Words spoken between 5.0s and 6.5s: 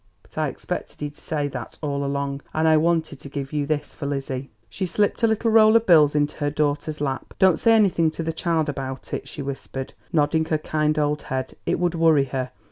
a little roll of bills into her